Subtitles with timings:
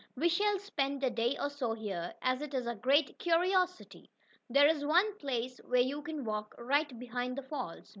[0.15, 4.09] We shall spend a day or so here, as it is a great curiosity.
[4.49, 7.87] There is one place where you can walk right behind the falls."